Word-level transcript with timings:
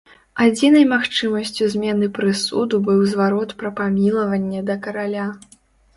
Адзінай 0.43 0.85
магчымасцю 0.93 1.67
змены 1.75 2.09
прысуду 2.17 2.75
быў 2.89 3.03
зварот 3.15 3.49
пра 3.61 3.73
памілаванне 3.81 4.67
да 4.71 4.81
караля. 4.87 5.27